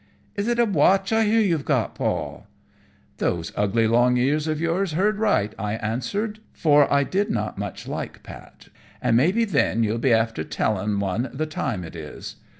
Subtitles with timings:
[0.35, 2.47] "Is it a watch I hear you've got, Paul?"
[3.17, 7.87] "Those ugly long ears of yours heard right," I answered, for I did not much
[7.87, 8.69] like Pat.
[8.99, 12.37] "And may be then you'll be after telling one the time it is."